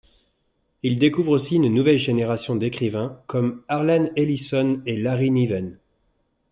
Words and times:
Il 0.81 0.97
découvre 0.97 1.29
aussi 1.31 1.57
une 1.57 1.71
nouvelle 1.71 1.99
génération 1.99 2.55
d’écrivains 2.55 3.21
comme 3.27 3.61
Harlan 3.67 4.09
Ellison 4.15 4.81
et 4.87 4.97
Larry 4.97 5.29
Niven. 5.29 5.77